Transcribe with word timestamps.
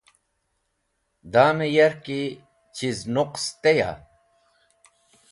Damẽ 1.31 1.71
yarki 1.75 2.21
chiz 2.75 2.99
nuqs 3.13 3.43
teya? 3.61 3.91